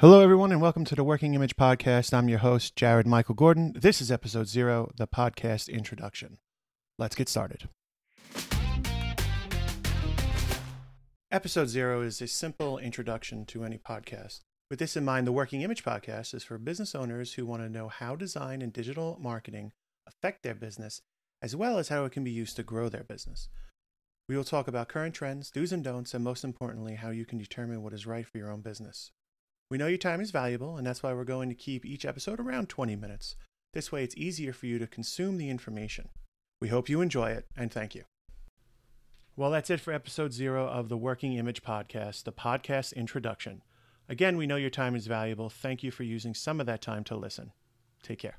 Hello, 0.00 0.20
everyone, 0.20 0.52
and 0.52 0.60
welcome 0.60 0.84
to 0.84 0.94
the 0.94 1.02
Working 1.02 1.32
Image 1.32 1.56
Podcast. 1.56 2.12
I'm 2.12 2.28
your 2.28 2.40
host, 2.40 2.76
Jarrod 2.76 3.06
Michael 3.06 3.34
Gordon. 3.34 3.72
This 3.74 4.02
is 4.02 4.12
episode 4.12 4.46
zero, 4.46 4.90
the 4.94 5.06
podcast 5.06 5.70
introduction. 5.70 6.36
Let's 6.98 7.16
get 7.16 7.30
started. 7.30 7.70
Episode 11.32 11.70
zero 11.70 12.02
is 12.02 12.20
a 12.20 12.26
simple 12.26 12.76
introduction 12.76 13.46
to 13.46 13.64
any 13.64 13.78
podcast. 13.78 14.40
With 14.68 14.80
this 14.80 14.98
in 14.98 15.04
mind, 15.06 15.26
the 15.26 15.32
Working 15.32 15.62
Image 15.62 15.82
Podcast 15.82 16.34
is 16.34 16.44
for 16.44 16.58
business 16.58 16.94
owners 16.94 17.32
who 17.32 17.46
want 17.46 17.62
to 17.62 17.70
know 17.70 17.88
how 17.88 18.16
design 18.16 18.60
and 18.60 18.74
digital 18.74 19.16
marketing 19.18 19.72
affect 20.06 20.42
their 20.42 20.54
business, 20.54 21.00
as 21.40 21.56
well 21.56 21.78
as 21.78 21.88
how 21.88 22.04
it 22.04 22.12
can 22.12 22.22
be 22.22 22.30
used 22.30 22.56
to 22.56 22.62
grow 22.62 22.90
their 22.90 23.04
business. 23.04 23.48
We 24.28 24.36
will 24.36 24.44
talk 24.44 24.68
about 24.68 24.90
current 24.90 25.14
trends, 25.14 25.50
do's 25.50 25.72
and 25.72 25.82
don'ts, 25.82 26.12
and 26.12 26.22
most 26.22 26.44
importantly, 26.44 26.96
how 26.96 27.08
you 27.08 27.24
can 27.24 27.38
determine 27.38 27.82
what 27.82 27.94
is 27.94 28.06
right 28.06 28.26
for 28.26 28.36
your 28.36 28.52
own 28.52 28.60
business. 28.60 29.10
We 29.68 29.78
know 29.78 29.88
your 29.88 29.98
time 29.98 30.20
is 30.20 30.30
valuable, 30.30 30.76
and 30.76 30.86
that's 30.86 31.02
why 31.02 31.12
we're 31.12 31.24
going 31.24 31.48
to 31.48 31.54
keep 31.54 31.84
each 31.84 32.04
episode 32.04 32.38
around 32.38 32.68
20 32.68 32.94
minutes. 32.94 33.34
This 33.72 33.90
way, 33.90 34.04
it's 34.04 34.16
easier 34.16 34.52
for 34.52 34.66
you 34.66 34.78
to 34.78 34.86
consume 34.86 35.38
the 35.38 35.50
information. 35.50 36.08
We 36.60 36.68
hope 36.68 36.88
you 36.88 37.00
enjoy 37.00 37.30
it, 37.32 37.46
and 37.56 37.72
thank 37.72 37.94
you. 37.94 38.04
Well, 39.34 39.50
that's 39.50 39.68
it 39.68 39.80
for 39.80 39.92
episode 39.92 40.32
zero 40.32 40.66
of 40.68 40.88
the 40.88 40.96
Working 40.96 41.34
Image 41.34 41.64
Podcast, 41.64 42.22
the 42.22 42.32
podcast 42.32 42.94
introduction. 42.94 43.62
Again, 44.08 44.36
we 44.36 44.46
know 44.46 44.56
your 44.56 44.70
time 44.70 44.94
is 44.94 45.08
valuable. 45.08 45.50
Thank 45.50 45.82
you 45.82 45.90
for 45.90 46.04
using 46.04 46.32
some 46.32 46.60
of 46.60 46.66
that 46.66 46.80
time 46.80 47.02
to 47.04 47.16
listen. 47.16 47.52
Take 48.04 48.20
care. 48.20 48.38